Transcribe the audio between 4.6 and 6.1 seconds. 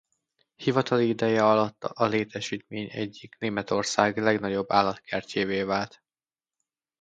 állatkertjévé vált.